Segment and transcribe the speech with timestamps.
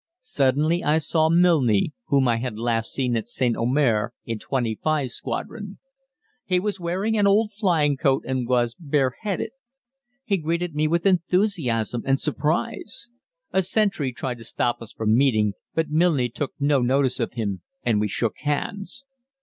[0.23, 3.55] Suddenly I saw Milne, whom I had last seen at St.
[3.55, 5.77] Omer in 25 Squadron.
[6.43, 9.51] He was wearing an old flying coat and was bareheaded.
[10.25, 13.11] He greeted me with enthusiasm and surprise.
[13.53, 17.61] A sentry tried to stop us from meeting, but Milne took no notice of him,
[17.83, 19.05] and we shook hands.